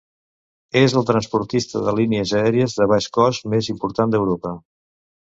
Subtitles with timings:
[0.79, 4.55] És el transportista de línies aèries de baix cost més important d'Europa.